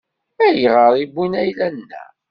[0.45, 2.09] Ayɣer i wwin ayla-nneɣ?